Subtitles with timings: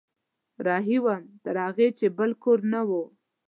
[0.65, 2.91] رهي وم تر هغو چې بل کور نه و